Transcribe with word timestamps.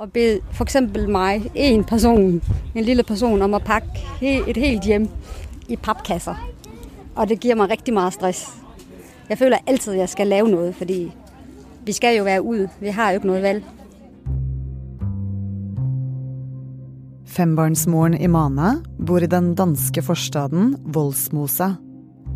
Og 0.00 0.08
be 0.14 0.38
f.eks. 0.56 0.78
meg, 1.12 1.50
en 1.54 1.82
person, 1.84 2.38
en 2.74 2.84
lille 2.86 3.04
person, 3.04 3.42
om 3.44 3.56
å 3.56 3.60
pakke 3.60 4.00
et 4.24 4.56
helt 4.56 4.86
hjem 4.88 5.10
i 5.68 5.76
pappkasser. 5.76 6.38
Og 7.18 7.28
det 7.28 7.36
gir 7.44 7.58
meg 7.60 7.68
riktig 7.74 7.92
mye 7.92 8.08
stress. 8.14 8.46
Jeg 9.28 9.36
føler 9.42 9.60
alltid 9.68 10.00
jeg 10.00 10.08
skal 10.14 10.32
lave 10.32 10.48
noe, 10.48 10.70
fordi 10.72 11.02
vi 11.84 11.92
skal 11.92 12.16
jo 12.16 12.24
være 12.24 12.40
ute. 12.40 12.72
Vi 12.80 12.96
har 12.96 13.12
jo 13.12 13.20
ikke 13.20 13.28
noe 13.28 13.44
valg. 13.44 13.68
Fembarnsmoren 17.30 18.16
Imane 18.16 18.78
bor 18.96 19.20
i 19.20 19.28
den 19.30 19.52
danske 19.58 20.02
forstaden 20.02 20.78
Voldsmosa. 20.96 21.74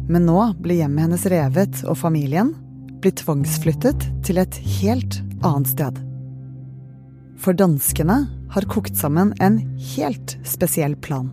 Men 0.05 0.29
nå 0.29 0.51
blir 0.61 0.85
hjemmet 0.85 1.09
hennes 1.09 1.31
revet, 1.33 1.81
og 1.89 1.97
familien 1.97 2.53
blir 3.01 3.17
tvangsflyttet 3.25 4.11
til 4.25 4.45
et 4.45 4.67
helt 4.83 5.23
annet 5.41 5.73
sted. 5.73 6.05
For 7.45 7.53
danskene 7.53 8.23
har 8.55 8.65
kokt 8.73 8.97
sammen 8.97 9.35
en 9.45 9.59
helt 9.93 10.39
spesiell 10.49 10.95
plan. 10.97 11.29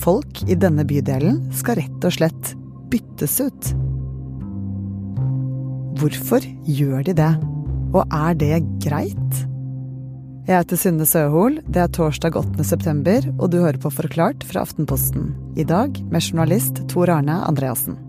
Folk 0.00 0.40
i 0.48 0.56
denne 0.56 0.86
bydelen 0.88 1.42
skal 1.52 1.76
rett 1.82 2.06
og 2.08 2.14
slett 2.16 2.54
byttes 2.88 3.36
ut. 3.44 3.70
Hvorfor 6.00 6.48
gjør 6.64 7.04
de 7.10 7.18
det, 7.20 7.30
og 7.92 8.00
er 8.08 8.40
det 8.40 8.64
greit? 8.80 9.44
Jeg 10.48 10.56
heter 10.56 10.80
Synne 10.80 11.04
Søhol. 11.04 11.60
Det 11.68 11.84
er 11.84 11.92
torsdag 11.92 12.40
8. 12.40 12.64
september, 12.64 13.26
og 13.36 13.52
du 13.52 13.60
hører 13.60 13.78
på 13.82 13.92
Forklart 13.92 14.46
fra 14.48 14.64
Aftenposten. 14.64 15.34
I 15.60 15.68
dag 15.68 16.00
med 16.08 16.24
journalist 16.24 16.80
Tor 16.88 17.12
Arne 17.12 17.42
Andreassen. 17.44 18.00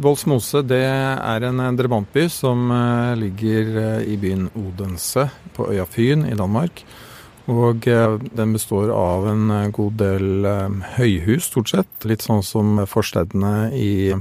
Voldsmose 0.00 0.62
er 0.64 1.44
en 1.44 1.60
drabantby 1.76 2.24
som 2.32 2.70
eh, 2.72 3.12
ligger 3.20 3.70
eh, 3.82 4.12
i 4.14 4.16
byen 4.20 4.46
Odense 4.56 5.26
på 5.56 5.68
øya 5.74 5.84
Fyn 5.84 6.24
i 6.24 6.36
Danmark. 6.38 6.80
Og 7.50 7.88
eh, 7.90 8.14
den 8.36 8.54
består 8.56 8.92
av 8.94 9.28
en 9.28 9.52
god 9.76 9.98
del 10.00 10.48
høyhus, 10.96 11.50
stort 11.50 11.72
sett. 11.74 11.90
Litt 12.08 12.24
sånn 12.24 12.40
som 12.46 12.80
forstedene 12.88 13.74
i 13.76 14.14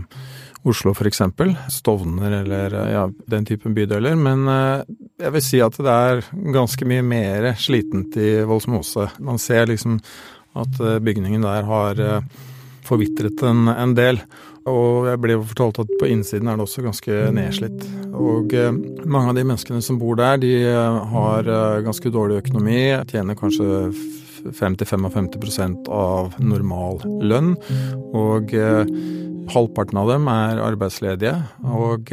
Oslo 0.67 0.91
f.eks. 0.91 1.23
Stovner 1.71 2.41
eller 2.41 2.75
ja, 2.91 3.05
den 3.31 3.47
typen 3.47 3.77
bydeler. 3.77 4.19
Men 4.19 4.43
jeg 4.49 5.31
vil 5.31 5.45
si 5.45 5.63
at 5.63 5.79
det 5.79 5.95
er 6.11 6.25
ganske 6.51 6.83
mye 6.89 7.05
mer 7.07 7.53
slitent 7.55 8.19
i 8.19 8.41
Voldsmose. 8.43 9.07
Man 9.23 9.39
ser 9.39 9.71
liksom 9.71 10.01
at 10.59 10.81
bygningen 10.99 11.47
der 11.47 11.63
har 11.63 12.03
forvitret 12.89 13.39
en, 13.47 13.69
en 13.71 13.95
del. 13.95 14.19
Og 14.67 15.07
jeg 15.07 15.19
ble 15.23 15.37
fortalt 15.51 15.79
at 15.83 15.91
på 16.01 16.09
innsiden 16.11 16.49
er 16.49 16.57
det 16.57 16.65
også 16.65 16.83
ganske 16.83 17.19
nedslitt. 17.35 17.83
Og 18.19 18.53
eh, 18.57 18.71
mange 19.05 19.31
av 19.31 19.37
de 19.37 19.45
menneskene 19.45 19.81
som 19.85 19.99
bor 20.01 20.19
der, 20.19 20.39
de 20.41 20.53
eh, 20.67 20.97
har 21.13 21.47
eh, 21.47 21.83
ganske 21.85 22.11
dårlig 22.11 22.41
økonomi. 22.43 22.81
Tjener 23.09 23.37
kanskje 23.39 23.91
50-55 24.55 25.79
av 25.93 26.35
normal 26.43 27.01
lønn. 27.23 27.55
Og 28.15 28.53
halvparten 29.49 29.99
av 29.99 30.11
dem 30.13 30.29
er 30.31 30.61
arbeidsledige. 30.63 31.35
Og 31.67 32.11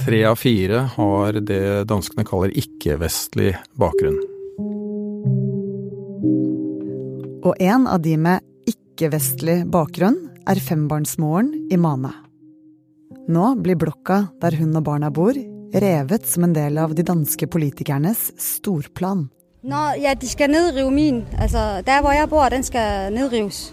tre 0.00 0.22
av 0.24 0.38
fire 0.40 0.86
har 0.94 1.40
det 1.44 1.84
danskene 1.90 2.24
kaller 2.28 2.54
ikke-vestlig 2.56 3.52
bakgrunn. 3.80 4.16
Og 7.44 7.60
en 7.60 7.84
av 7.92 8.00
de 8.00 8.16
med 8.16 8.40
ikke-vestlig 8.70 9.66
bakgrunn 9.68 10.16
er 10.46 10.60
fembarnsmoren 10.60 11.52
Imane. 11.72 12.12
Nå 13.28 13.54
blir 13.64 13.78
blokka 13.80 14.26
der 14.42 14.56
hun 14.60 14.76
og 14.76 14.84
barna 14.84 15.10
bor, 15.14 15.36
revet 15.74 16.26
som 16.28 16.44
en 16.44 16.54
del 16.54 16.78
av 16.78 16.92
de 16.94 17.04
danske 17.06 17.48
politikernes 17.50 18.28
storplan. 18.40 19.28
Nå, 19.64 19.80
ja, 19.96 20.12
de 20.14 20.28
skal 20.28 20.52
nedrive 20.52 20.90
min. 20.92 21.22
Altså, 21.40 21.80
der 21.86 22.02
hvor 22.04 22.12
jeg 22.12 22.28
bor, 22.28 22.50
den 22.52 22.66
skal 22.66 23.14
nedrives. 23.14 23.70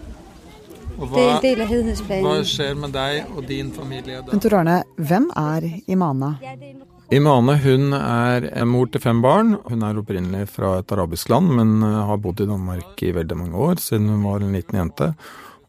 Og 0.96 1.12
det 1.12 1.20
er 1.20 1.34
en 1.34 1.44
del 1.44 1.60
av 1.64 1.68
helhetsplanen. 1.68 2.24
Hva 2.24 2.48
skjer 2.48 2.72
med 2.80 2.94
deg 2.96 3.36
og 3.36 3.44
din 3.48 3.68
familie 3.76 4.22
da? 4.24 4.40
Tor 4.40 4.56
Arne, 4.62 4.78
hvem 4.96 5.28
er 5.36 5.68
Imane? 5.92 6.32
Imane 7.12 7.58
hun 7.60 7.92
er 7.98 8.48
en 8.56 8.70
mor 8.72 8.88
til 8.88 9.04
fem 9.04 9.20
barn. 9.24 9.58
Hun 9.68 9.84
er 9.84 10.00
opprinnelig 10.00 10.46
fra 10.54 10.78
et 10.80 10.92
arabisk 10.96 11.28
land, 11.32 11.52
men 11.60 11.84
har 11.84 12.20
bodd 12.24 12.40
i 12.40 12.48
Danmark 12.48 13.04
i 13.04 13.12
veldig 13.12 13.40
mange 13.44 13.66
år, 13.68 13.82
siden 13.84 14.08
hun 14.14 14.24
var 14.24 14.40
en 14.40 14.56
liten 14.56 14.80
jente. 14.80 15.12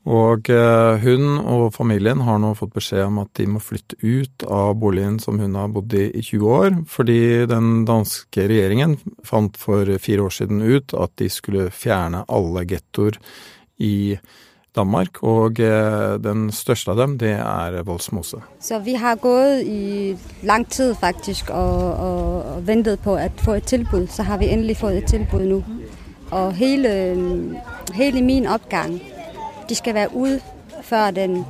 Og 0.03 0.50
eh, 0.52 1.00
hun 1.00 1.38
og 1.40 1.69
familien 1.78 2.25
har 2.28 2.41
nå 2.44 2.52
fått 2.59 2.74
beskjed 2.75 3.06
om 3.06 3.22
at 3.22 3.31
de 3.40 3.47
må 3.47 3.62
flytte 3.64 3.96
ut 4.03 4.44
av 4.52 4.75
boligen 4.81 5.16
som 5.24 5.40
hun 5.40 5.56
har 5.56 5.72
bodd 5.72 5.96
i 5.96 6.09
i 6.12 6.22
20 6.22 6.50
år, 6.52 6.72
fordi 6.91 7.46
den 7.47 7.86
danske 7.88 8.47
regjeringen 8.52 8.97
fant 9.24 9.56
for 9.58 9.88
fire 10.03 10.25
år 10.28 10.36
siden 10.36 10.59
ut 10.62 10.94
at 10.94 11.16
de 11.22 11.30
skulle 11.31 11.69
fjerne 11.72 12.25
alle 12.28 12.66
gettoer 12.68 13.19
i 13.80 14.18
Danmark, 14.75 15.22
og 15.24 15.59
eh, 15.62 16.18
den 16.20 16.47
største 16.52 16.91
av 16.91 16.97
dem, 16.97 17.16
det 17.22 17.35
er 17.38 17.80
Voldsmose. 17.85 18.41
Så 18.59 18.80
vi 18.84 18.96
har 18.97 19.20
gått 19.22 19.64
i 19.70 20.18
lang 20.44 20.66
tid 20.66 20.96
faktisk 21.00 21.53
og, 21.53 21.84
og, 21.94 22.64
ventet 22.66 23.03
på 23.06 23.16
å 23.16 23.28
få 23.46 23.59
et 23.59 23.70
tilbud. 23.70 24.09
Så 24.09 24.25
har 24.25 24.41
vi 24.41 24.50
endelig 24.50 24.80
fått 24.81 24.97
et 24.97 25.12
tilbud 25.14 25.46
nå. 25.46 25.62
Og 26.34 26.56
hele, 26.58 26.94
hele 27.94 28.24
min 28.25 28.50
oppgang 28.50 28.97
de 29.69 29.75
skal 29.75 29.96
være 29.97 30.13
ude 30.16 30.40
før 30.84 31.12
den 31.12 31.44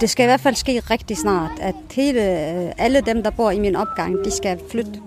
Det 0.00 0.10
skal 0.10 0.24
i 0.24 0.32
hvert 0.32 0.42
fall 0.42 0.56
ske 0.58 0.80
riktig 0.88 1.20
snart 1.20 1.60
at 1.62 1.94
hele, 1.94 2.74
alle 2.78 3.00
dem 3.06 3.22
der 3.22 3.30
bor 3.30 3.52
i 3.54 3.60
min 3.62 3.76
oppgang, 3.78 4.16
de 4.24 4.30
skal 4.34 4.58
flytte. 4.58 4.98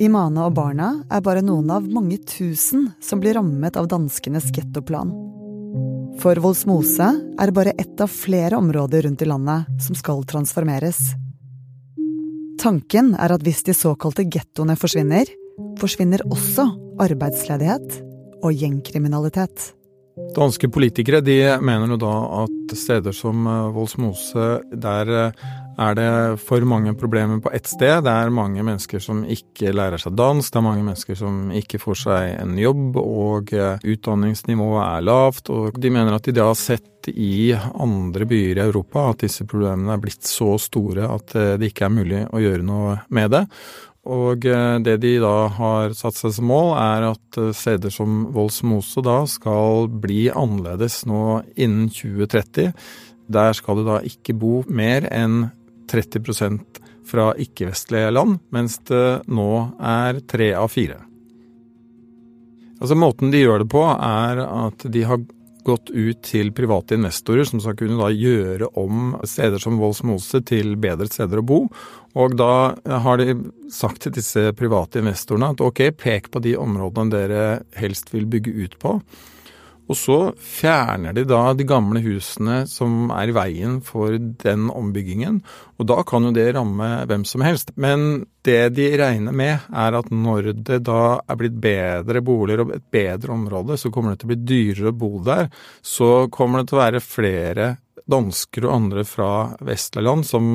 Imane 0.00 0.46
og 0.46 0.56
barna 0.56 0.88
er 1.12 1.20
bare 1.20 1.44
noen 1.44 1.68
av 1.70 1.84
mange 1.86 2.16
tusen 2.24 2.88
som 3.04 3.20
blir 3.20 3.36
rammet 3.36 3.76
av 3.76 3.86
danskenes 3.92 4.48
gettoplan. 4.56 5.12
For 6.22 6.38
Voldsmose 6.40 7.10
er 7.40 7.52
bare 7.54 7.76
ett 7.78 8.00
av 8.00 8.08
flere 8.08 8.56
områder 8.56 9.04
rundt 9.06 9.22
i 9.22 9.28
landet 9.28 9.84
som 9.84 9.96
skal 9.98 10.24
transformeres. 10.26 10.98
Tanken 12.60 13.12
er 13.20 13.34
at 13.34 13.42
hvis 13.44 13.64
de 13.66 13.74
såkalte 13.76 14.24
gettoene 14.24 14.76
forsvinner, 14.78 15.28
forsvinner 15.80 16.24
også 16.30 16.68
arbeidsledighet 17.04 18.02
og 18.44 18.52
gjengkriminalitet. 18.52 19.72
Danske 20.34 20.68
politikere 20.70 21.18
de 21.26 21.36
mener 21.58 21.90
jo 21.90 21.98
da 21.98 22.14
at 22.44 22.74
steder 22.78 23.14
som 23.14 23.46
eh, 23.50 23.70
Voldsmose, 23.74 24.46
der 24.70 25.10
eh, 25.10 25.44
er 25.74 25.96
det 25.98 26.10
for 26.46 26.62
mange 26.70 26.92
problemer 26.94 27.40
på 27.42 27.50
ett 27.50 27.66
sted. 27.66 28.04
Det 28.06 28.12
er 28.12 28.30
mange 28.30 28.62
mennesker 28.62 29.02
som 29.02 29.24
ikke 29.26 29.72
lærer 29.74 29.98
seg 29.98 30.14
dansk, 30.14 30.52
det 30.52 30.60
er 30.60 30.66
mange 30.68 30.84
mennesker 30.86 31.18
som 31.18 31.50
ikke 31.50 31.80
får 31.82 31.98
seg 32.04 32.28
en 32.44 32.54
jobb, 32.62 33.00
og 33.00 33.50
eh, 33.58 33.82
utdanningsnivået 33.82 34.84
er 34.84 35.08
lavt. 35.10 35.50
Og 35.50 35.80
de 35.82 35.90
mener 35.90 36.14
at 36.14 36.30
de 36.30 36.38
har 36.38 36.54
sett 36.58 37.10
i 37.10 37.50
andre 37.52 38.28
byer 38.30 38.60
i 38.60 38.66
Europa 38.68 39.08
at 39.10 39.26
disse 39.26 39.44
problemene 39.50 39.96
er 39.96 40.04
blitt 40.04 40.22
så 40.30 40.54
store 40.62 41.10
at 41.10 41.34
det 41.60 41.72
ikke 41.72 41.88
er 41.88 41.92
mulig 41.92 42.22
å 42.30 42.40
gjøre 42.40 42.64
noe 42.64 42.94
med 43.12 43.34
det. 43.34 43.42
Og 44.04 44.44
eh, 44.44 44.76
det 44.84 44.98
de 45.00 45.14
da 45.22 45.48
har 45.56 45.94
satt 45.96 46.18
seg 46.18 46.34
som 46.36 46.48
mål, 46.50 46.74
er 46.76 47.08
at 47.14 47.38
eh, 47.40 47.52
steder 47.56 47.92
som 47.92 48.26
Voldsmose 48.34 49.04
da 49.04 49.22
skal 49.30 49.88
bli 49.88 50.26
annerledes 50.28 51.02
nå 51.08 51.40
innen 51.56 51.88
2030. 51.88 52.74
Der 53.32 53.56
skal 53.56 53.80
du 53.80 53.86
da 53.88 54.02
ikke 54.04 54.36
bo 54.36 54.58
mer 54.68 55.08
enn 55.08 55.46
30 55.88 56.60
fra 57.04 57.32
ikke-vestlige 57.40 58.12
land, 58.12 58.38
mens 58.52 58.78
det 58.88 59.24
nå 59.28 59.50
er 59.80 60.20
tre 60.28 60.52
av 60.56 60.70
fire. 60.72 61.00
Altså 62.80 62.96
Måten 62.98 63.32
de 63.32 63.40
gjør 63.40 63.62
det 63.62 63.70
på, 63.72 63.84
er 63.88 64.40
at 64.44 64.84
de 64.92 65.04
har 65.08 65.24
gått 65.64 65.90
ut 65.90 66.22
til 66.26 66.52
private 66.56 66.98
investorer 66.98 67.46
som 67.48 67.62
skal 67.62 67.76
kunne 67.78 67.98
da 67.98 68.10
gjøre 68.12 68.70
om 68.80 69.14
steder 69.26 69.62
som 69.62 69.78
Voldsmose 69.80 70.42
til 70.46 70.76
bedre 70.80 71.08
steder 71.10 71.40
å 71.40 71.46
bo. 71.46 71.60
Og 72.14 72.36
da 72.38 72.74
har 73.04 73.20
de 73.20 73.34
sagt 73.74 74.04
til 74.04 74.14
disse 74.14 74.52
private 74.58 75.02
investorene 75.02 75.52
at 75.54 75.62
ok, 75.64 75.88
pek 75.98 76.30
på 76.30 76.42
de 76.44 76.54
områdene 76.60 77.14
dere 77.14 77.46
helst 77.80 78.14
vil 78.14 78.28
bygge 78.30 78.54
ut 78.60 78.76
på. 78.82 78.98
Og 79.84 79.98
så 79.98 80.18
fjerner 80.40 81.12
de 81.12 81.26
da 81.28 81.52
de 81.56 81.66
gamle 81.68 82.00
husene 82.04 82.62
som 82.70 83.10
er 83.12 83.28
i 83.28 83.36
veien 83.36 83.80
for 83.84 84.16
den 84.16 84.70
ombyggingen. 84.72 85.42
Og 85.76 85.88
da 85.90 85.98
kan 86.08 86.24
jo 86.24 86.32
det 86.34 86.46
ramme 86.56 86.88
hvem 87.10 87.26
som 87.28 87.44
helst. 87.44 87.74
Men 87.76 88.24
det 88.44 88.74
de 88.78 88.88
regner 89.00 89.36
med, 89.36 89.66
er 89.68 89.98
at 89.98 90.10
når 90.12 90.52
det 90.64 90.80
da 90.88 91.18
er 91.20 91.40
blitt 91.40 91.58
bedre 91.60 92.24
boliger 92.24 92.64
og 92.64 92.74
et 92.78 92.86
bedre 92.92 93.36
område, 93.36 93.76
så 93.80 93.92
kommer 93.92 94.14
det 94.14 94.22
til 94.22 94.30
å 94.30 94.34
bli 94.34 94.42
dyrere 94.48 94.92
å 94.92 94.98
bo 95.04 95.12
der. 95.24 95.50
Så 95.84 96.30
kommer 96.32 96.62
det 96.62 96.72
til 96.72 96.80
å 96.80 96.84
være 96.84 97.04
flere 97.04 97.72
dansker 98.10 98.66
og 98.66 98.74
andre 98.74 99.04
fra 99.08 99.28
vestlige 99.64 100.16
som 100.28 100.46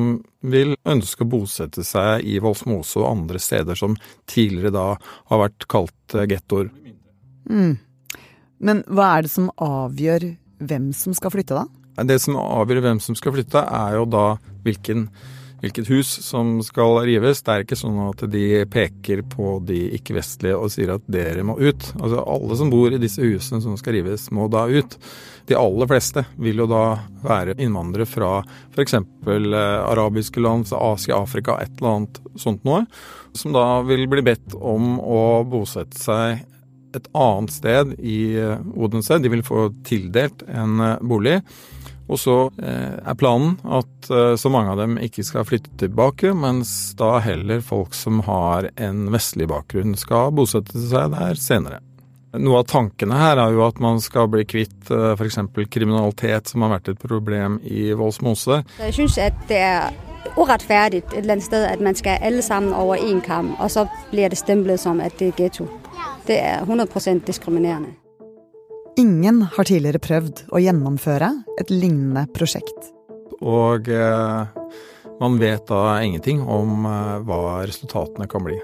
vil 0.46 0.76
ønske 0.90 1.26
å 1.26 1.30
bosette 1.30 1.86
seg 1.86 2.26
i 2.30 2.38
Voldsmose 2.42 3.02
og 3.02 3.10
andre 3.10 3.42
steder 3.42 3.78
som 3.78 3.98
tidligere 4.30 4.74
da 4.76 4.88
har 5.31 5.44
vært 5.46 5.66
kalt 5.72 6.18
gettoer. 6.30 6.70
Mm. 7.50 7.78
Men 8.60 8.84
hva 8.92 9.16
er 9.18 9.26
det 9.26 9.34
som 9.34 9.50
avgjør 9.56 10.30
hvem 10.60 10.92
som 10.96 11.16
skal 11.16 11.34
flytte, 11.34 11.56
da? 11.56 11.68
Det 12.08 12.20
som 12.22 12.38
avgjør 12.40 12.84
hvem 12.84 13.02
som 13.04 13.18
skal 13.18 13.36
flytte, 13.36 13.62
er 13.64 13.98
jo 13.98 14.06
da 14.08 14.24
hvilken, 14.64 15.06
hvilket 15.60 15.90
hus 15.92 16.12
som 16.24 16.58
skal 16.64 17.02
rives. 17.08 17.42
Det 17.44 17.54
er 17.54 17.66
ikke 17.66 17.80
sånn 17.80 17.98
at 18.06 18.24
de 18.32 18.44
peker 18.72 19.24
på 19.32 19.58
de 19.68 19.82
ikke-vestlige 19.98 20.60
og 20.60 20.72
sier 20.72 20.94
at 20.96 21.08
dere 21.12 21.44
må 21.48 21.58
ut. 21.60 21.90
Altså 22.00 22.24
Alle 22.24 22.60
som 22.60 22.72
bor 22.72 22.96
i 22.96 23.02
disse 23.02 23.24
husene 23.24 23.64
som 23.64 23.76
skal 23.80 23.98
rives, 24.00 24.30
må 24.36 24.48
da 24.52 24.66
ut. 24.68 25.00
De 25.50 25.58
aller 25.60 25.90
fleste 25.90 26.24
vil 26.40 26.62
jo 26.64 26.68
da 26.70 26.84
være 27.24 27.58
innvandrere 27.60 28.08
fra 28.08 28.36
f.eks. 28.76 29.00
Eh, 29.00 29.56
arabiske 29.56 30.44
land, 30.44 30.68
Asia, 30.76 31.20
Afrika, 31.20 31.58
et 31.64 31.80
eller 31.80 31.96
annet 31.96 32.22
sånt 32.40 32.68
noe. 32.68 32.86
Som 33.36 33.56
da 33.56 33.82
vil 33.88 34.08
bli 34.12 34.24
bedt 34.26 34.56
om 34.56 34.98
å 35.00 35.44
bosette 35.48 36.00
seg 36.00 36.46
et 36.96 37.10
annet 37.14 37.54
sted 37.54 37.94
i 38.00 38.20
eh, 38.40 38.62
Odense. 38.76 39.20
De 39.22 39.32
vil 39.32 39.46
få 39.46 39.70
tildelt 39.88 40.44
en 40.48 40.80
eh, 40.80 40.96
bolig. 41.02 41.40
Og 42.10 42.18
så 42.18 42.38
eh, 42.58 42.96
er 42.98 43.20
planen 43.20 43.60
at 43.70 44.10
så 44.42 44.50
mange 44.50 44.72
av 44.74 44.80
dem 44.82 44.96
ikke 44.98 45.22
skal 45.22 45.46
flytte 45.46 45.76
tilbake, 45.78 46.32
mens 46.34 46.96
da 46.98 47.20
heller 47.22 47.62
folk 47.62 47.94
som 47.94 48.24
har 48.26 48.72
en 48.82 49.04
vestlig 49.14 49.46
bakgrunn 49.52 49.94
skal 50.00 50.34
bosette 50.34 50.82
seg 50.90 51.14
der 51.14 51.38
senere. 51.38 51.84
Noe 52.34 52.64
av 52.64 52.68
tankene 52.70 53.18
her 53.18 53.38
er 53.42 53.54
jo 53.54 53.62
at 53.66 53.78
man 53.82 54.02
skal 54.02 54.30
bli 54.30 54.42
kvitt 54.50 54.90
f.eks. 54.90 55.38
kriminalitet, 55.70 56.50
som 56.50 56.66
har 56.66 56.76
vært 56.76 56.92
et 56.94 57.02
problem 57.02 57.58
i 57.66 57.92
Voldsmose. 57.98 58.64
Jeg 58.82 58.98
syns 58.98 59.18
at 59.22 59.38
det 59.50 59.62
er 59.66 59.94
urettferdig 60.38 61.04
et 61.04 61.14
eller 61.18 61.38
annet 61.38 61.46
sted 61.46 61.66
at 61.66 61.82
man 61.82 61.98
skal 61.98 62.18
alle 62.22 62.42
sammen 62.42 62.74
over 62.74 62.98
én 62.98 63.22
kam, 63.26 63.54
og 63.60 63.72
så 63.72 63.86
blir 64.12 64.30
det 64.30 64.38
stemplet 64.38 64.80
som 64.80 65.02
at 65.02 65.14
det 65.20 65.28
er 65.28 65.44
getto. 65.44 65.70
Det 66.28 66.38
er 66.38 66.62
100 66.62 67.25
diskriminerende. 67.25 67.96
Ingen 69.00 69.42
har 69.56 69.63
tidligere 69.63 70.01
prøvd 70.04 70.42
å 70.51 70.60
gjennomføre 70.60 71.30
et 71.62 71.69
lignende 71.72 72.25
prosjekt. 72.36 72.92
Og 73.40 73.88
eh, 73.88 74.50
man 75.22 75.38
vet 75.40 75.68
da 75.69 76.01
ingenting 76.04 76.42
om 76.44 76.84
eh, 76.90 77.16
hva 77.24 77.62
resultatene 77.63 78.28
kan 78.28 78.44
bli. 78.44 78.60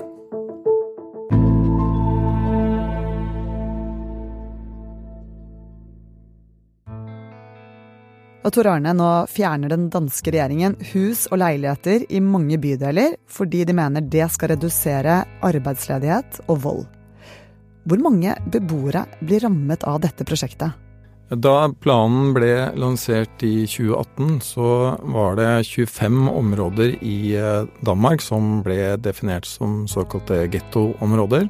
Og 8.46 8.54
Tor 8.54 8.68
Arne, 8.70 8.92
nå 8.94 9.10
fjerner 9.32 9.72
den 9.74 9.88
danske 9.90 10.30
regjeringen 10.30 10.76
hus 10.92 11.24
og 11.32 11.40
leiligheter 11.42 12.06
i 12.14 12.22
mange 12.22 12.60
bydeler 12.62 13.16
fordi 13.26 13.64
de 13.66 13.74
mener 13.74 14.06
det 14.06 14.28
skal 14.36 14.54
redusere 14.54 15.24
arbeidsledighet 15.48 16.44
og 16.46 16.62
vold. 16.68 16.86
Hvor 17.86 18.02
mange 18.02 18.34
beboere 18.50 19.06
blir 19.22 19.44
rammet 19.46 19.86
av 19.86 20.02
dette 20.02 20.26
prosjektet? 20.26 20.74
Da 21.30 21.54
planen 21.82 22.36
ble 22.36 22.70
lansert 22.78 23.42
i 23.46 23.66
2018, 23.70 24.42
så 24.46 24.70
var 25.10 25.38
det 25.40 25.50
25 25.66 26.28
områder 26.30 26.96
i 27.02 27.34
eh, 27.38 27.66
Danmark 27.86 28.22
som 28.22 28.60
ble 28.66 28.94
definert 29.02 29.46
som 29.50 29.88
såkalte 29.90 30.44
gettoområder. 30.54 31.50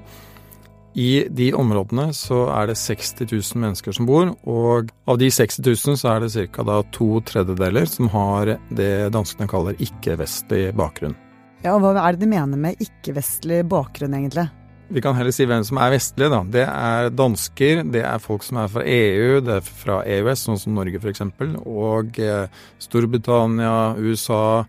I 0.96 1.26
de 1.28 1.50
områdene 1.56 2.14
så 2.16 2.46
er 2.56 2.72
det 2.72 2.78
60 2.80 3.28
000 3.28 3.62
mennesker 3.66 3.96
som 3.96 4.08
bor, 4.08 4.32
og 4.48 4.92
av 5.12 5.20
de 5.20 5.28
60 5.28 5.60
000 5.68 6.00
så 6.00 6.14
er 6.14 6.24
det 6.24 6.48
ca. 6.56 6.82
to 6.96 7.10
tredjedeler 7.28 7.88
som 7.92 8.08
har 8.16 8.56
det 8.72 8.94
danskene 9.12 9.48
kaller 9.52 9.76
ikke-vestlig 9.84 10.70
bakgrunn. 10.76 11.18
Ja, 11.66 11.76
og 11.76 11.84
Hva 11.84 11.98
er 12.00 12.16
det 12.16 12.24
de 12.24 12.32
mener 12.32 12.60
med 12.60 12.80
ikke-vestlig 12.80 13.66
bakgrunn, 13.68 14.16
egentlig? 14.16 14.48
Vi 14.88 15.02
kan 15.02 15.16
heller 15.18 15.34
si 15.34 15.48
hvem 15.50 15.64
som 15.66 15.80
er 15.82 15.96
vestlige. 15.96 16.30
da. 16.30 16.42
Det 16.46 16.66
er 16.66 17.10
dansker, 17.10 17.84
det 17.92 18.04
er 18.06 18.22
folk 18.22 18.44
som 18.46 18.60
er 18.62 18.70
fra 18.70 18.84
EU, 18.86 19.42
det 19.42 19.58
er 19.58 19.66
fra 19.66 20.02
EØS, 20.06 20.46
sånn 20.46 20.60
som 20.62 20.76
Norge 20.78 21.02
f.eks., 21.02 21.24
og 21.66 22.20
eh, 22.22 22.46
Storbritannia, 22.80 23.96
USA, 23.98 24.64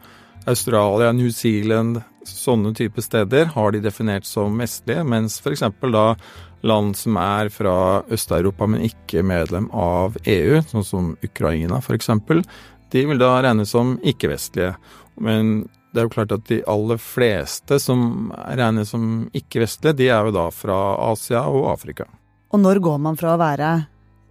Australia, 0.46 1.12
New 1.12 1.30
Zealand. 1.30 2.00
Sånne 2.26 2.72
type 2.74 3.02
steder 3.04 3.52
har 3.52 3.72
de 3.72 3.84
definert 3.84 4.26
som 4.26 4.56
vestlige, 4.58 5.04
mens 5.04 5.38
f.eks. 5.42 5.66
da 5.92 6.08
land 6.66 6.96
som 6.96 7.18
er 7.20 7.52
fra 7.52 8.02
Øst-Europa, 8.10 8.66
men 8.66 8.88
ikke 8.88 9.22
medlem 9.22 9.68
av 9.70 10.16
EU, 10.24 10.62
sånn 10.70 10.86
som 10.86 11.12
Ukraina 11.22 11.82
f.eks., 11.82 12.10
de 12.94 13.02
vil 13.02 13.18
da 13.18 13.36
regnes 13.42 13.72
som 13.74 13.96
ikke-vestlige. 14.06 14.76
Men 15.20 15.66
det 15.96 16.02
er 16.02 16.10
jo 16.10 16.12
klart 16.12 16.34
at 16.36 16.44
de 16.50 16.60
aller 16.68 17.00
fleste 17.00 17.80
som 17.80 18.28
regnes 18.36 18.92
som 18.92 19.24
ikke-vestlige, 19.32 19.96
de 20.02 20.10
er 20.12 20.28
jo 20.28 20.34
da 20.36 20.46
fra 20.52 20.76
Asia 21.08 21.46
og 21.48 21.70
Afrika. 21.72 22.04
Og 22.52 22.60
når 22.60 22.82
går 22.84 23.00
man 23.02 23.16
fra 23.18 23.32
å 23.34 23.40
være 23.40 23.72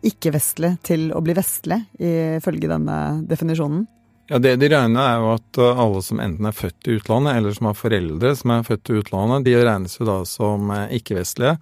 ikke-vestlig 0.06 0.76
til 0.86 1.10
å 1.18 1.24
bli 1.26 1.34
vestlig, 1.34 1.82
ifølge 1.98 2.70
denne 2.70 3.00
definisjonen? 3.26 3.88
Ja, 4.30 4.40
Det 4.42 4.56
de 4.58 4.70
regner 4.74 5.06
er 5.06 5.20
jo 5.22 5.34
at 5.36 5.58
uh, 5.62 5.82
alle 5.84 6.02
som 6.02 6.22
enten 6.22 6.48
er 6.50 6.56
født 6.56 6.88
i 6.90 6.96
utlandet, 6.98 7.38
eller 7.38 7.54
som 7.54 7.68
har 7.70 7.78
foreldre 7.78 8.32
som 8.38 8.56
er 8.56 8.64
født 8.66 8.90
i 8.90 9.02
utlandet, 9.02 9.46
de 9.46 9.60
regnes 9.60 10.00
jo 10.00 10.08
da 10.08 10.16
som 10.26 10.72
uh, 10.74 10.88
ikke-vestlige. 10.94 11.60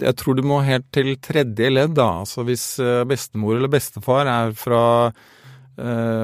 Jeg 0.00 0.16
tror 0.20 0.36
du 0.36 0.44
må 0.44 0.60
helt 0.64 0.88
til 0.92 1.14
tredje 1.20 1.70
ledd, 1.72 1.94
da. 1.96 2.10
Altså 2.20 2.44
hvis 2.48 2.74
uh, 2.84 3.04
bestemor 3.08 3.56
eller 3.56 3.72
bestefar 3.72 4.28
er 4.28 4.52
fra 4.56 4.82
eh, 5.08 5.24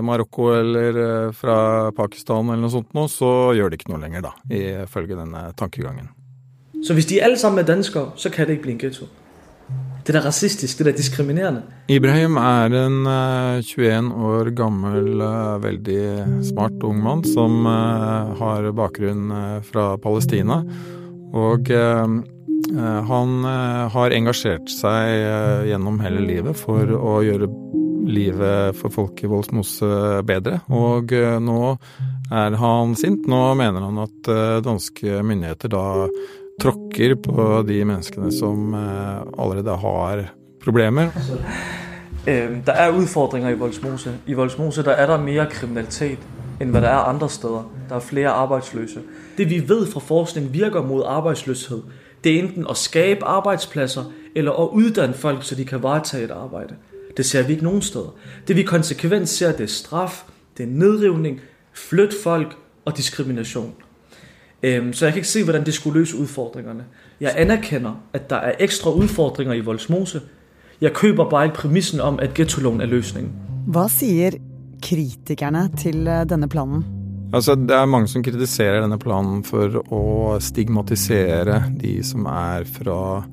Marokko 0.04 0.50
eller 0.52 0.98
eh, 1.02 1.34
fra 1.36 1.90
Pakistan 1.96 2.50
eller 2.50 2.64
noe 2.66 2.72
sånt 2.72 2.92
nå, 2.96 3.06
så 3.10 3.52
gjør 3.56 3.72
det 3.72 3.80
ikke 3.80 3.92
noe 3.94 4.02
lenger, 4.02 4.26
da, 4.28 4.32
ifølge 4.52 5.18
denne 5.18 5.48
tankegangen. 5.58 6.10
Så 6.84 6.96
hvis 6.96 7.08
de 7.08 7.22
alle 7.24 7.38
sammen 7.40 7.62
er 7.62 7.68
dansker, 7.68 8.12
så 8.20 8.32
kan 8.32 8.48
det 8.48 8.58
ikke 8.58 8.68
bli 8.68 8.76
en 8.76 8.82
getto? 8.82 9.08
Det 10.06 10.14
er 10.14 10.22
rasistisk, 10.22 10.84
det 10.84 10.92
er 10.92 10.98
diskriminerende. 11.00 11.64
Ibrahim 11.90 12.36
er 12.38 12.76
en 12.78 13.00
uh, 13.08 13.56
eh, 13.56 13.64
21 13.64 14.12
år 14.28 14.52
gammel, 14.54 15.08
veldig 15.64 16.04
smart 16.46 16.84
ung 16.86 17.00
mann 17.02 17.24
som 17.26 17.66
har 17.66 18.70
bakgrunn 18.76 19.32
fra 19.66 19.96
Palestina. 19.98 20.60
Og 21.36 21.72
han 23.10 23.32
har 23.92 24.14
engasjert 24.14 24.70
seg 24.70 25.66
gjennom 25.68 25.98
hele 26.04 26.22
livet 26.22 26.56
for 26.60 26.94
å 26.96 27.18
gjøre 27.26 27.50
livet 28.06 28.76
for 28.78 28.92
folk 28.94 29.22
i 29.22 29.30
Voldsmose 29.30 30.22
bedre. 30.26 30.60
Og 30.72 31.12
eh, 31.14 31.38
nå 31.42 31.76
er 32.32 32.56
han 32.60 32.94
sint. 32.98 33.26
Nå 33.30 33.40
mener 33.58 33.86
han 33.86 34.02
at 34.06 34.30
eh, 34.32 34.58
danske 34.64 35.22
myndigheter 35.26 35.72
da 35.72 35.86
tråkker 36.62 37.16
på 37.20 37.48
de 37.68 37.82
menneskene 37.84 38.32
som 38.32 38.74
eh, 38.74 39.20
allerede 39.36 39.76
har 39.82 40.24
problemer. 40.64 41.12
Der 42.26 42.72
er 42.72 42.96
utfordringer 42.96 43.54
i 43.54 43.58
Voldsmose. 43.58 44.16
I 44.26 44.34
Voldsmose 44.34 44.82
der 44.82 44.98
er 44.98 45.06
der 45.06 45.22
mer 45.22 45.46
kriminalitet 45.50 46.24
enn 46.60 46.72
hva 46.72 46.80
det 46.82 46.90
er 46.90 47.06
andre 47.06 47.28
steder. 47.30 47.68
Der 47.88 47.96
er 48.00 48.02
flere 48.02 48.32
arbeidsløse. 48.34 49.02
Det 49.36 49.46
vi 49.50 49.60
vet 49.68 49.92
fra 49.92 50.00
forskning 50.00 50.48
virker 50.52 50.82
mot 50.82 51.04
arbeidsløshet, 51.06 51.84
det 52.24 52.32
er 52.32 52.42
enten 52.42 52.66
å 52.66 52.74
skape 52.74 53.26
arbeidsplasser 53.28 54.08
eller 54.34 54.56
å 54.56 54.70
utdanne 54.74 55.14
folk 55.14 55.44
så 55.46 55.54
de 55.54 55.64
kan 55.68 55.78
ivareta 55.78 56.18
et 56.18 56.32
arbeid. 56.34 56.74
Det 57.16 57.26
ser 57.26 57.46
vi 57.46 57.56
ikke 57.56 57.64
noen 57.64 57.82
steder. 57.82 58.12
Det 58.48 58.56
vi 58.56 58.62
konsekvent 58.62 59.28
ser, 59.28 59.52
det 59.52 59.64
er 59.64 59.72
straff, 59.72 60.22
det 60.56 60.66
er 60.66 60.70
nedrivning, 60.70 61.40
flyt 61.72 62.14
folk 62.22 62.56
og 62.84 62.96
diskriminasjon. 62.96 63.72
Så 64.62 65.04
jeg 65.06 65.12
kan 65.12 65.16
ikke 65.16 65.28
se 65.28 65.44
hvordan 65.44 65.66
det 65.66 65.74
skulle 65.74 66.00
løse 66.00 66.16
udfordringerne. 66.16 66.84
Jeg 67.20 67.32
anerkender, 67.36 67.92
at 68.12 68.30
det 68.30 68.38
er 68.42 68.52
ekstra 68.60 68.90
utfordringer 68.90 69.54
i 69.54 69.60
Voldsmose. 69.60 70.20
Jeg 70.80 70.92
køber 70.92 71.30
bare 71.30 71.44
ikke 71.44 71.56
premissen 71.56 72.00
om 72.00 72.18
at 72.18 72.34
gettoloven 72.34 72.80
er 72.80 72.86
løsningen. 72.86 73.32
Hva 73.66 73.86
sier 73.88 74.36
kritikerne 74.82 75.68
til 75.78 76.06
eh, 76.06 76.24
denne 76.28 76.48
planen? 76.48 76.84
Altså, 77.34 77.54
det 77.54 77.74
er 77.74 77.88
mange 77.90 78.08
som 78.08 78.22
kritiserer 78.22 78.80
denne 78.84 78.98
planen 78.98 79.42
for 79.44 79.80
å 79.90 80.02
stigmatisere 80.40 81.62
de 81.80 81.96
som 82.04 82.26
er 82.30 82.68
fra 82.68 83.24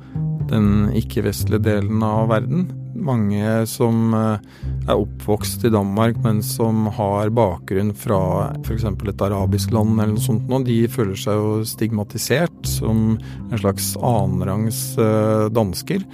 den 0.50 0.90
ikke-vestlige 0.98 1.62
delen 1.64 2.04
av 2.04 2.32
verden 2.32 2.72
mange 2.96 3.44
som 3.70 4.14
eh, 4.18 4.44
er 4.88 4.96
oppvokst 4.96 5.66
i 5.68 5.72
Danmark, 5.74 6.20
men 6.24 6.42
som 6.46 6.88
har 6.96 7.34
bakgrunn 7.34 7.94
fra 7.98 8.52
f.eks. 8.62 8.86
et 8.86 9.26
arabisk 9.28 9.74
land 9.74 9.98
eller 9.98 10.16
noe 10.16 10.24
sånt, 10.24 10.52
de 10.68 10.80
føler 10.92 11.18
seg 11.20 11.40
jo 11.40 11.60
stigmatisert 11.68 12.70
som 12.70 13.18
en 13.18 13.60
slags 13.60 13.94
annenrangs 13.98 14.86
eh, 15.02 15.50
dansker. 15.54 16.06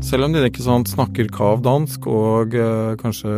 Selv 0.00 0.24
om 0.24 0.32
de 0.32 0.40
ikke 0.48 0.64
sant, 0.64 0.88
snakker 0.88 1.28
kav-dansk 1.28 2.06
og 2.08 2.54
uh, 2.56 2.96
kanskje 2.96 3.34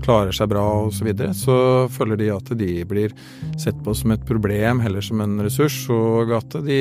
klarer 0.00 0.32
seg 0.32 0.48
bra 0.48 0.62
osv., 0.86 0.96
så, 0.96 1.04
videre, 1.04 1.34
så 1.36 1.56
føler 1.92 2.16
de 2.16 2.30
at 2.32 2.48
de 2.56 2.70
blir 2.88 3.12
sett 3.60 3.76
på 3.84 3.92
som 3.92 4.14
et 4.14 4.24
problem 4.24 4.80
heller 4.80 5.04
som 5.04 5.20
en 5.20 5.36
ressurs, 5.44 5.76
og 5.92 6.32
at 6.38 6.56
de 6.64 6.80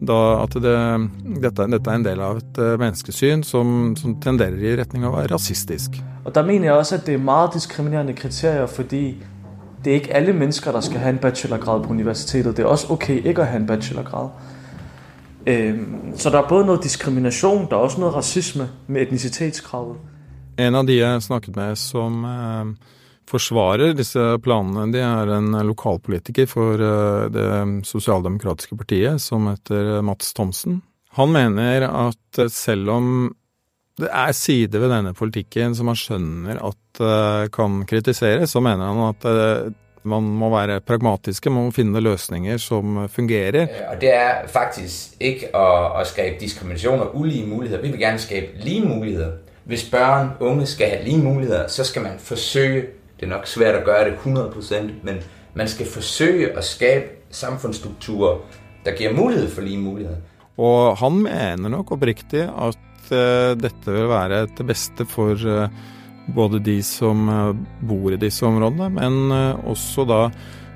da 0.00 0.42
at 0.42 0.52
det, 0.52 0.74
dette, 1.42 1.66
dette, 1.72 1.90
er 1.90 1.94
en 1.94 2.04
del 2.04 2.20
av 2.20 2.40
et 2.40 2.58
eh, 2.60 2.74
menneskesyn 2.80 3.44
som, 3.46 3.94
som, 3.96 4.16
tenderer 4.20 4.58
i 4.60 4.74
retning 4.76 5.06
av 5.06 5.14
å 5.14 5.20
være 5.20 5.32
rasistisk. 5.32 6.00
Og 6.24 6.34
Der 6.34 6.44
mener 6.44 6.68
jeg 6.68 6.74
også 6.74 6.98
at 6.98 7.06
det 7.06 7.14
er 7.14 7.22
meget 7.22 7.54
diskriminerende 7.54 8.12
kriterier, 8.12 8.66
fordi 8.66 9.16
det 9.84 9.92
er 9.92 10.00
ikke 10.02 10.14
alle 10.14 10.32
mennesker 10.32 10.72
der 10.72 10.80
skal 10.80 11.00
ha 11.00 11.08
en 11.08 11.22
bachelorgrad 11.22 11.82
på 11.82 11.90
universitetet. 11.90 12.56
Det 12.56 12.64
er 12.64 12.68
også 12.68 12.92
ok 12.92 13.08
ikke 13.22 13.42
å 13.42 13.48
ha 13.48 13.56
en 13.56 13.66
bachelorgrad. 13.66 14.28
Så 16.18 16.30
det 16.30 16.38
er 16.40 16.48
både 16.48 16.66
noe 16.66 16.82
diskriminasjon, 16.82 17.68
det 17.70 17.72
er 17.72 17.84
også 17.86 18.00
noe 18.02 18.10
rasisme 18.10 18.66
med 18.88 19.06
etnisitetskravet. 19.06 19.96
En 20.58 20.74
av 20.74 20.88
de 20.88 20.96
jeg 20.98 21.22
snakket 21.22 21.56
med 21.56 21.78
som 21.78 22.24
forsvarer 23.30 23.96
disse 23.96 24.22
planene, 24.42 24.90
det 24.94 25.02
er 25.04 25.32
en 25.36 25.56
lokalpolitiker 25.66 26.48
for 26.50 26.82
eh, 26.82 27.24
det 27.34 27.48
sosialdemokratiske 27.88 28.78
partiet 28.78 29.22
som 29.22 29.48
heter 29.50 29.98
Mats 30.06 30.34
Thomsen. 30.36 30.80
Han 31.16 31.32
mener 31.32 31.88
at 31.88 32.40
selv 32.52 32.92
om 32.92 33.10
det 33.96 34.10
er 34.12 34.34
sider 34.36 34.82
ved 34.82 34.92
denne 34.92 35.14
politikken 35.16 35.72
som 35.74 35.88
man 35.88 35.96
skjønner 35.96 36.58
at 36.60 37.00
kan 37.52 37.78
kritiseres, 37.88 38.52
så 38.52 38.60
mener 38.60 38.90
han 38.90 39.00
at 39.06 39.24
man 40.06 40.22
må 40.22 40.50
være 40.50 40.80
pragmatiske, 40.80 41.50
man 41.50 41.68
må 41.68 41.70
finne 41.74 42.00
løsninger 42.00 42.56
som 42.62 43.08
fungerer. 43.08 43.66
Og 43.90 44.00
det 44.00 44.12
er 44.14 44.46
faktisk 44.48 45.20
ikke 45.20 45.50
å, 45.54 45.66
å 46.00 46.04
skape 46.06 46.38
diskriminasjon 46.40 47.02
og 47.08 47.16
ulige 47.20 47.46
muligheter. 47.46 47.82
Vi 47.82 47.92
vil 47.94 48.04
gjerne 48.04 48.22
skape 48.22 48.62
lige 48.64 48.86
muligheter. 48.86 49.34
Hvis 49.66 49.88
barn, 49.90 50.30
unge 50.40 50.66
skal 50.66 50.92
ha 50.92 51.02
like 51.02 51.22
muligheter, 51.22 51.66
så 51.68 51.84
skal 51.84 52.02
man 52.02 52.20
forsøge 52.22 52.84
Det 53.16 53.26
er 53.26 53.32
nok 53.32 53.48
svært 53.48 53.80
å 53.80 53.88
gjøre 53.88 54.12
det 54.12 54.18
100% 54.20 55.04
men 55.06 55.20
man 55.56 55.68
skal 55.72 55.88
forsøge 55.88 56.52
å 56.52 56.64
skape 56.64 57.32
samfunnsstrukturer 57.32 58.42
der 58.84 58.96
gir 59.00 59.14
mulighet 59.16 59.50
for 59.50 59.66
like 59.66 59.82
muligheter. 59.82 60.20
Og 60.62 60.96
han 61.00 61.18
mener 61.24 61.72
nok 61.72 61.94
oppriktig 61.96 62.44
at 62.46 63.10
uh, 63.10 63.52
dette 63.58 63.92
vil 63.92 64.08
være 64.12 64.44
til 64.56 64.68
beste 64.68 65.06
for 65.08 65.34
uh, 65.48 65.66
både 66.36 66.60
de 66.64 66.76
som 66.84 67.26
uh, 67.28 67.56
bor 67.88 68.14
i 68.14 68.20
disse 68.20 68.46
områdene, 68.46 68.88
men 68.94 69.34
også 69.66 70.06
da 70.08 70.20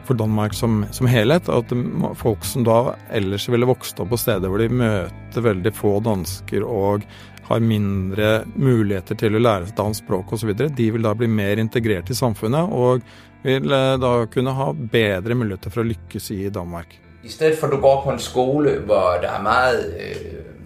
for 0.09 0.19
Danmark 0.19 0.57
som, 0.57 0.83
som, 0.91 1.07
helhet. 1.07 1.49
At 1.49 1.71
folk 2.19 2.45
som 2.49 2.65
da 2.67 2.97
ellers 3.15 3.47
ville 3.53 3.69
vokst 3.69 4.01
opp 4.03 4.11
på 4.11 4.19
steder 4.19 4.51
hvor 4.51 4.63
de 4.63 4.71
møter 4.73 5.45
veldig 5.45 5.73
få 5.77 5.99
dansker 6.03 6.67
og 6.67 7.07
har 7.51 7.65
mindre 7.65 8.31
muligheter 8.55 9.19
til 9.19 9.37
å 9.37 9.43
lære 9.43 9.69
seg 9.69 9.77
dansk 9.79 10.05
språk 10.05 10.33
osv., 10.37 10.55
de 10.55 10.89
vil 10.95 11.05
da 11.05 11.15
bli 11.19 11.29
mer 11.31 11.61
integrert 11.63 12.11
i 12.11 12.19
samfunnet 12.19 12.73
og 12.73 13.05
vil 13.43 13.69
da 14.01 14.15
kunne 14.31 14.55
ha 14.57 14.71
bedre 14.73 15.37
muligheter 15.37 15.73
for 15.73 15.83
å 15.83 15.89
lykkes 15.89 16.31
i 16.37 16.43
Danmark. 16.53 16.99
I 17.25 17.29
stedet 17.29 17.59
for 17.59 17.69
at 17.69 17.77
du 17.77 17.83
går 17.83 18.03
på 18.05 18.13
en 18.15 18.23
skole 18.23 18.79
hvor 18.89 19.19
det 19.21 19.29
er 19.29 19.43
meget 19.45 19.81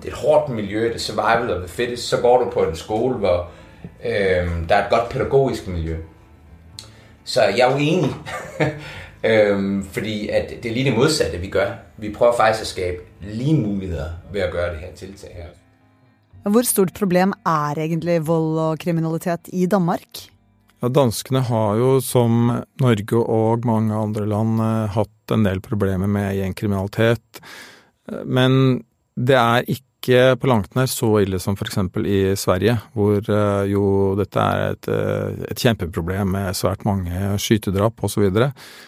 det 0.05 0.11
er 0.11 0.17
et 0.17 0.21
hårdt 0.21 0.49
miljø, 0.49 0.85
det 0.85 0.95
er 0.95 0.99
survival 0.99 1.51
of 1.51 1.61
the 1.61 1.69
fittest, 1.69 2.09
så 2.09 2.21
går 2.21 2.45
du 2.45 2.51
på 2.51 2.65
en 2.65 2.77
skole 2.77 3.15
hvor 3.15 3.51
øh, 4.05 4.51
det 4.69 4.71
er 4.71 4.85
et 4.85 4.91
godt 4.91 5.09
pedagogisk 5.09 5.69
miljø. 5.69 5.97
Så 7.25 7.43
jeg 7.43 7.59
er 7.71 7.75
uenig. 7.75 8.11
øhm, 9.25 9.85
fordi 9.93 10.29
at 10.29 10.53
det 10.63 10.69
er 10.71 10.75
lige 10.75 10.91
det 10.91 10.99
modsatte, 10.99 11.39
vi 11.39 11.47
gjør. 11.47 11.71
Vi 11.97 12.13
prøver 12.13 12.37
faktisk 12.37 12.63
å 12.63 12.67
skabe 12.67 12.97
lige 13.21 13.57
muligheter 13.57 14.11
ved 14.33 14.43
å 14.43 14.51
gjøre 14.53 14.71
det 14.73 14.79
her 14.79 14.93
tiltaket 14.97 15.37
her. 15.37 15.64
Hvor 16.45 16.67
stort 16.69 16.93
problem 16.97 17.33
er 17.49 17.79
egentlig 17.81 18.19
vold 18.29 18.59
og 18.61 18.81
kriminalitet 18.83 19.49
i 19.57 19.65
Danmark? 19.71 20.27
Ja, 20.85 20.91
danskene 20.93 21.41
har 21.49 21.79
jo, 21.81 21.93
som 22.05 22.51
Norge 22.83 23.21
og 23.23 23.65
mange 23.65 23.97
andre 23.97 24.27
land, 24.29 24.61
eh, 24.61 24.93
hatt 24.93 25.33
en 25.33 25.47
del 25.47 25.63
problemer 25.65 26.11
med 26.11 26.35
gjengkriminalitet. 26.37 27.41
Men 28.29 28.85
det 29.17 29.39
er 29.41 29.65
ikke 29.65 29.94
ikke 30.05 30.37
på 30.37 30.49
langt 30.51 30.75
nær 30.77 30.89
så 30.91 31.09
ille 31.23 31.39
som 31.41 31.57
f.eks. 31.57 31.79
i 32.05 32.19
Sverige, 32.37 32.77
hvor 32.93 33.25
eh, 33.25 33.71
jo 33.73 33.85
dette 34.19 34.41
er 34.41 34.75
et, 34.75 34.89
eh, 34.93 35.39
et 35.49 35.63
kjempeproblem 35.65 36.35
med 36.37 36.57
svært 36.57 36.85
mange 36.85 37.39
skytedrap 37.41 38.05
osv. 38.05 38.29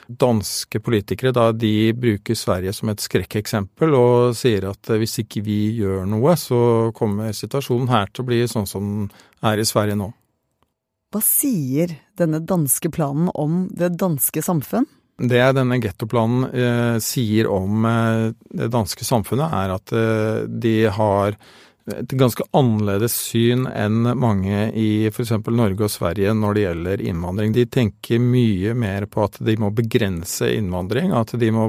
Danske 0.07 0.81
politikere 0.85 1.33
da, 1.37 1.49
de 1.57 1.95
bruker 1.97 2.37
Sverige 2.37 2.75
som 2.77 2.93
et 2.93 3.01
skrekkeksempel 3.01 3.97
og 3.97 4.37
sier 4.37 4.69
at 4.69 4.93
eh, 4.93 5.01
hvis 5.01 5.23
ikke 5.25 5.45
vi 5.47 5.61
gjør 5.81 6.05
noe, 6.11 6.37
så 6.37 6.93
kommer 6.97 7.33
situasjonen 7.37 7.91
her 7.93 8.13
til 8.13 8.27
å 8.27 8.31
bli 8.31 8.45
sånn 8.51 8.69
som 8.69 8.85
den 8.87 9.09
er 9.47 9.61
i 9.61 9.67
Sverige 9.67 9.97
nå. 9.99 10.11
Hva 11.15 11.23
sier 11.25 11.97
denne 12.19 12.43
danske 12.45 12.91
planen 12.93 13.31
om 13.33 13.67
det 13.73 13.95
danske 13.97 14.43
samfunn? 14.45 14.89
Det 15.17 15.45
denne 15.57 15.79
gettoplanen 15.81 16.49
eh, 16.53 16.97
sier 17.01 17.49
om 17.49 17.87
eh, 17.89 18.25
det 18.53 18.69
danske 18.73 19.05
samfunnet, 19.05 19.49
er 19.49 19.73
at 19.73 19.95
eh, 19.97 20.43
de 20.45 20.75
har 20.93 21.39
et 21.87 22.13
ganske 22.19 22.43
annerledes 22.57 23.15
syn 23.29 23.63
enn 23.71 24.11
mange 24.19 24.67
i 24.75 25.07
f.eks. 25.07 25.31
Norge 25.47 25.87
og 25.87 25.93
Sverige 25.93 26.35
når 26.35 26.57
det 26.57 26.65
gjelder 26.65 27.05
innvandring. 27.13 27.55
De 27.55 27.65
tenker 27.71 28.21
mye 28.21 28.75
mer 28.75 29.07
på 29.07 29.23
at 29.25 29.39
de 29.47 29.55
må 29.63 29.71
begrense 29.75 30.51
innvandring, 30.51 31.15
at 31.15 31.37
de 31.39 31.53
må 31.55 31.69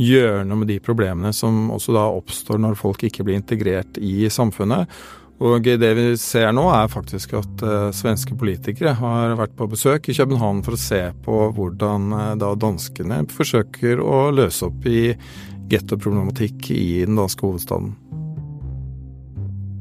gjøre 0.00 0.46
noe 0.48 0.62
med 0.64 0.72
de 0.72 0.80
problemene 0.82 1.34
som 1.36 1.68
også 1.74 1.94
da 1.94 2.06
oppstår 2.16 2.62
når 2.64 2.80
folk 2.80 3.04
ikke 3.06 3.28
blir 3.28 3.38
integrert 3.38 4.00
i 4.00 4.30
samfunnet. 4.32 4.88
Og 5.38 5.62
det 5.62 5.90
vi 5.94 6.06
ser 6.18 6.50
nå, 6.50 6.64
er 6.74 6.90
faktisk 6.90 7.36
at 7.38 7.62
uh, 7.62 7.90
svenske 7.94 8.34
politikere 8.38 8.96
har 8.98 9.36
vært 9.38 9.54
på 9.58 9.68
besøk 9.70 10.08
i 10.10 10.16
København 10.16 10.64
for 10.66 10.74
å 10.74 10.80
se 10.82 10.98
på 11.22 11.42
hvordan 11.54 12.08
uh, 12.10 12.32
da 12.40 12.50
danskene 12.58 13.20
forsøker 13.30 14.02
å 14.02 14.28
løse 14.34 14.66
opp 14.66 14.88
i 14.90 15.12
gettoproblematikk 15.70 16.72
i 16.74 17.04
den 17.06 17.20
danske 17.20 17.46
hovedstaden. 17.46 17.94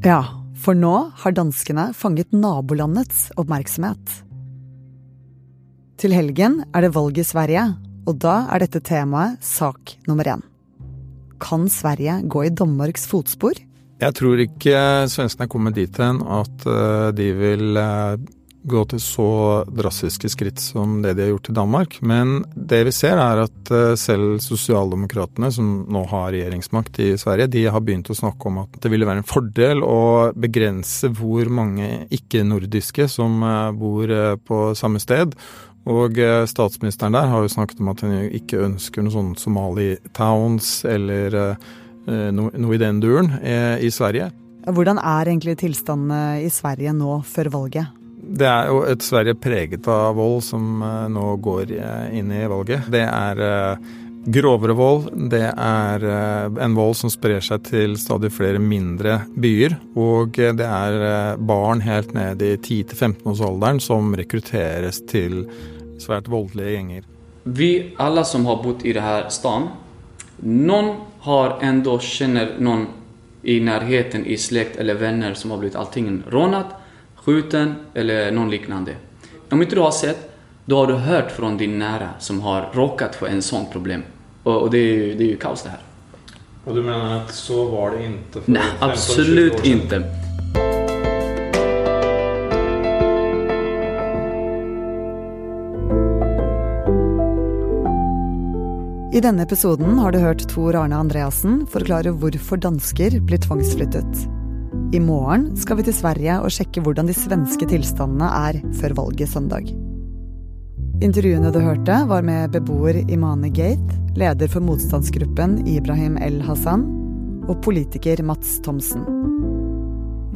Ja, 0.06 0.22
for 0.62 0.78
nå 0.78 0.94
har 1.24 1.34
danskene 1.34 1.90
fanget 1.98 2.36
nabolandets 2.36 3.32
oppmerksomhet. 3.42 4.22
Til 5.98 6.14
helgen 6.14 6.62
er 6.70 6.86
det 6.86 6.94
valg 6.94 7.18
i 7.18 7.26
Sverige, 7.26 7.64
og 8.06 8.20
da 8.22 8.44
er 8.54 8.62
dette 8.62 8.84
temaet 8.86 9.42
sak 9.42 9.98
nummer 10.06 10.30
én. 10.38 10.46
Kan 11.42 11.66
Sverige 11.70 12.20
gå 12.30 12.46
i 12.46 12.54
Danmarks 12.54 13.10
fotspor? 13.10 13.58
Jeg 13.98 14.14
tror 14.14 14.38
ikke 14.38 14.80
svenskene 15.10 15.48
er 15.48 15.50
kommet 15.50 15.78
dit 15.78 15.96
hen 15.98 16.20
at 16.22 16.66
eh, 16.70 17.08
de 17.18 17.32
vil 17.34 17.80
eh, 17.82 18.18
gå 18.68 18.82
til 18.92 19.00
så 19.02 19.30
drastiske 19.74 20.30
skritt 20.30 20.62
som 20.62 21.00
det 21.02 21.16
de 21.18 21.24
har 21.24 21.32
gjort 21.32 21.50
i 21.50 21.56
Danmark. 21.58 21.98
Men 22.06 22.36
det 22.54 22.84
vi 22.86 22.94
ser 22.94 23.18
er 23.18 23.42
at 23.48 23.72
eh, 23.74 23.96
selv 23.98 24.38
sosialdemokratene, 24.46 25.50
som 25.56 25.72
nå 25.90 26.04
har 26.12 26.30
regjeringsmakt 26.36 27.00
i 27.02 27.08
Sverige, 27.18 27.50
de 27.56 27.64
har 27.74 27.82
begynt 27.82 28.12
å 28.14 28.18
snakke 28.20 28.52
om 28.52 28.60
at 28.68 28.78
det 28.84 28.92
ville 28.94 29.08
være 29.10 29.24
en 29.24 29.32
fordel 29.32 29.82
å 29.82 30.02
begrense 30.38 31.10
hvor 31.18 31.50
mange 31.50 32.06
ikke-nordiske 32.14 33.10
som 33.10 33.42
bor 33.80 34.14
på 34.46 34.62
samme 34.78 35.02
sted. 35.02 35.34
Og 35.88 36.20
statsministeren 36.52 37.16
der 37.16 37.30
har 37.32 37.42
jo 37.42 37.50
snakket 37.50 37.82
om 37.82 37.90
at 37.94 38.04
hun 38.04 38.14
ikke 38.36 38.62
ønsker 38.66 39.02
noen 39.02 39.16
sånne 39.16 39.42
Somali-towns 39.42 40.72
eller 40.92 41.42
Eh, 41.48 41.86
noe, 42.08 42.52
noe 42.56 42.76
i 42.76 42.82
den 42.82 43.02
duren 43.04 43.32
eh, 43.42 43.78
i 43.84 43.92
Sverige. 43.92 44.32
Hvordan 44.68 45.00
er 45.00 45.30
egentlig 45.30 45.58
tilstandene 45.62 46.42
i 46.44 46.50
Sverige 46.52 46.94
nå 46.96 47.22
før 47.28 47.52
valget? 47.54 47.94
Det 48.18 48.48
er 48.50 48.68
jo 48.72 48.82
et 48.88 49.06
Sverige 49.06 49.38
preget 49.40 49.88
av 49.92 50.18
vold 50.18 50.42
som 50.48 50.84
eh, 50.84 51.08
nå 51.14 51.30
går 51.44 51.72
inn 52.16 52.34
i 52.34 52.44
valget. 52.50 52.90
Det 52.92 53.04
er 53.06 53.42
grovere 54.28 54.76
vold. 54.76 55.10
Det 55.32 55.46
er 55.48 56.04
en 56.04 56.76
vold 56.76 56.98
som 57.00 57.12
sprer 57.12 57.40
seg 57.44 57.64
til 57.70 57.96
stadig 58.00 58.34
flere 58.36 58.60
mindre 58.60 59.22
byer. 59.40 59.78
Og 59.96 60.36
det 60.36 60.68
er 60.68 61.40
barn 61.40 61.84
helt 61.86 62.12
ned 62.18 62.44
i 62.44 62.58
10-15-årsalderen 62.58 63.80
som 63.84 64.12
rekrutteres 64.20 65.00
til 65.08 65.46
svært 66.04 66.28
voldelige 66.28 66.76
gjenger. 66.76 67.08
Vi 67.48 67.94
alle 68.04 68.26
som 68.28 68.44
har 68.50 68.60
bodd 68.60 68.84
i 68.84 68.92
denne 68.96 69.32
staden, 69.32 69.70
noen 70.44 70.96
har 71.26 71.58
ändå 71.62 72.00
kjenner 72.00 72.56
noen 72.60 72.88
i 73.44 73.60
nærheten 73.60 74.26
i 74.26 74.38
slekt 74.38 74.78
eller 74.78 74.96
venner 74.96 75.34
som 75.34 75.52
har 75.52 75.58
blivit 75.58 75.76
alltingen 75.76 76.24
rånat, 76.30 76.74
skjuten 77.16 77.76
eller 77.94 78.32
noen 78.32 78.52
liknande. 78.52 78.98
Om 79.50 79.62
ikke 79.64 79.76
du 79.76 79.82
har 79.82 79.96
sett, 79.96 80.30
da 80.66 80.76
har 80.82 80.88
du 80.88 80.98
hørt 81.08 81.32
fra 81.32 81.50
din 81.56 81.78
nære 81.80 82.10
som 82.20 82.42
har 82.44 82.70
råkat 82.76 83.16
få 83.16 83.30
en 83.30 83.42
sånn 83.42 83.70
problem. 83.72 84.04
Och, 84.44 84.62
och 84.62 84.72
det, 84.72 84.78
er 84.78 84.96
jo, 84.96 85.14
det 85.18 85.26
er 85.26 85.32
jo 85.32 85.40
kaos 85.40 85.64
det 85.64 85.76
her. 85.76 85.84
Og 86.68 86.76
du 86.76 86.82
mener 86.84 87.22
at 87.22 87.32
så 87.36 87.66
var 87.72 87.96
det 87.96 88.04
ikke? 88.04 88.44
Nei, 88.48 88.60
Nej, 88.60 88.74
absolut 88.84 89.66
inte. 89.66 90.02
I 99.18 99.22
denne 99.22 99.48
episoden 99.48 99.98
har 99.98 100.12
du 100.14 100.20
hørt 100.22 100.44
Tor 100.52 100.76
Arne 100.78 100.94
Andreassen 101.02 101.64
forklare 101.74 102.12
hvorfor 102.22 102.60
dansker 102.62 103.16
blir 103.26 103.40
tvangsflyttet. 103.42 104.20
I 104.94 105.00
morgen 105.02 105.48
skal 105.58 105.80
vi 105.80 105.86
til 105.88 105.96
Sverige 105.98 106.36
og 106.38 106.52
sjekke 106.54 106.84
hvordan 106.86 107.08
de 107.10 107.16
svenske 107.18 107.66
tilstandene 107.72 108.28
er 108.30 108.60
før 108.78 108.94
valget 109.00 109.32
søndag. 109.32 109.72
Intervjuene 111.02 111.50
du 111.50 111.58
hørte, 111.64 111.96
var 112.12 112.28
med 112.28 112.54
beboer 112.54 113.00
Imane 113.10 113.50
Gate, 113.50 113.98
leder 114.20 114.52
for 114.54 114.62
motstandsgruppen 114.68 115.64
Ibrahim 115.66 116.20
El 116.22 116.38
Hassan 116.46 116.84
og 117.48 117.58
politiker 117.66 118.22
Mats 118.22 118.60
Thomsen. 118.68 119.02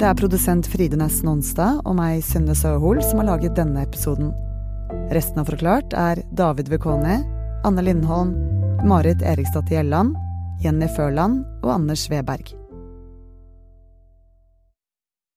Det 0.00 0.08
er 0.10 0.18
produsent 0.18 0.66
Fride 0.66 0.98
Næss 0.98 1.20
Nonstad 1.22 1.84
og 1.84 1.94
meg, 2.00 2.24
Synne 2.26 2.58
Søhol, 2.58 2.98
som 3.06 3.22
har 3.22 3.30
laget 3.30 3.54
denne 3.60 3.86
episoden. 3.86 4.34
Resten 5.14 5.38
av 5.38 5.46
Forklart 5.52 5.94
er 5.94 6.24
David 6.34 6.72
Vekoni, 6.74 7.20
Anne 7.62 7.86
Lindholm, 7.86 8.34
Marit 8.84 9.22
Eriksdatter 9.22 9.76
Gjelland, 9.76 10.16
Jenny 10.62 10.88
Førland 10.96 11.44
og 11.62 11.74
Anders 11.74 12.02
Sveberg. 12.08 12.61